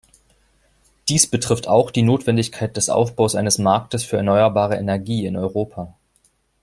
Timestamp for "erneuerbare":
4.17-4.77